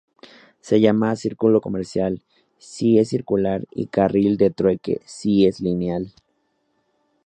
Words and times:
Se 0.61 0.81
llama 0.81 1.15
"círculo 1.15 1.61
comercial" 1.61 2.23
si 2.57 2.97
es 2.97 3.09
circular 3.09 3.67
y 3.69 3.85
"carril 3.85 4.35
de 4.37 4.49
trueque" 4.49 4.99
si 5.05 5.45
es 5.45 5.59
lineal. 5.61 6.11